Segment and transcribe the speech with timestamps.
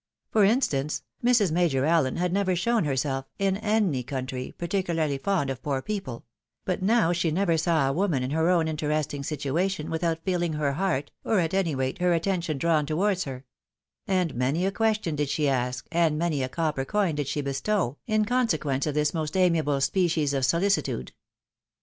[0.31, 1.51] For instance, Mrs.
[1.51, 6.25] Major Alien had never shown herself, in any country, particularly fond of poor people;
[6.65, 10.73] but now she never saw a woman in her own interesting situation, without feeKng her
[10.73, 13.45] heart, or, at any rate, her attention drawn towards her;
[14.07, 17.97] and many a question did she ask, and many a copper coin did she bestow,
[18.07, 21.11] in consequence of this most amiable species of solicitude.